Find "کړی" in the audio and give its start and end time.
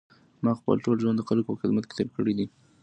2.15-2.45